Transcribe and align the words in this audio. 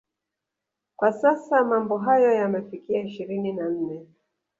Kwa 0.95 1.13
sasa 1.13 1.63
mambo 1.63 1.97
hayo 1.97 2.33
yamefikia 2.33 3.01
ishirini 3.03 3.53
na 3.53 3.69
nne 3.69 4.07